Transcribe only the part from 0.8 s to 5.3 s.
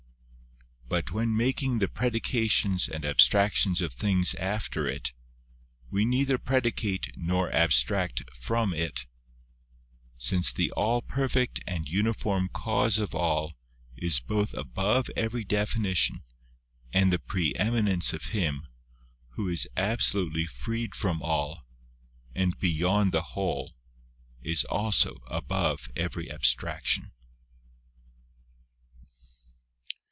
But when making the predications and abstractions of things after It,